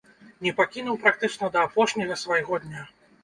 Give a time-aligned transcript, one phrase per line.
[0.45, 2.81] Не пакінуў практычна да апошняга свайго дня.